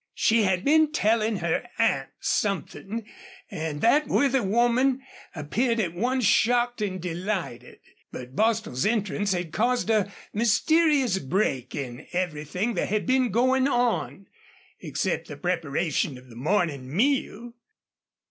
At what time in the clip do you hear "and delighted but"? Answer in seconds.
6.81-8.35